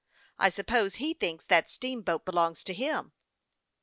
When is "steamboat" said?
1.71-2.25